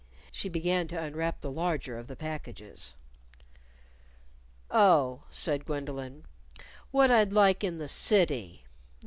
She 0.31 0.49
began 0.49 0.87
to 0.87 0.99
unwrap 0.99 1.41
the 1.41 1.51
larger 1.51 1.99
of 1.99 2.07
the 2.07 2.15
packages. 2.15 2.95
"Oh," 4.71 5.21
said 5.29 5.63
Gwendolyn. 5.63 6.25
"What 6.89 7.11
I'd 7.11 7.33
like 7.33 7.63
in 7.63 7.77
the 7.77 7.87
city. 7.87 8.65